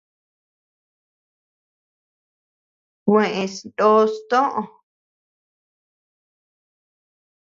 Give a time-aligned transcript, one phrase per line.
[3.05, 4.59] Kues noʼos toʼö.